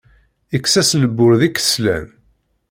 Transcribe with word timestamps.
Ikkes-as 0.55 0.91
lbur 1.03 1.31
d 1.39 1.41
lkeslan. 1.49 2.05